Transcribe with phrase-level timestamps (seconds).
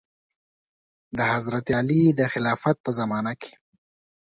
[1.17, 3.51] د حضرت علي د خلافت په زمانه کې.